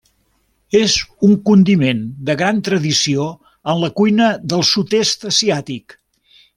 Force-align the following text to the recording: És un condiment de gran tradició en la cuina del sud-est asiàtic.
És 0.79 0.95
un 1.27 1.35
condiment 1.49 2.01
de 2.31 2.37
gran 2.41 2.63
tradició 2.69 3.29
en 3.75 3.85
la 3.85 3.93
cuina 4.01 4.33
del 4.55 4.69
sud-est 4.75 5.33
asiàtic. 5.35 6.01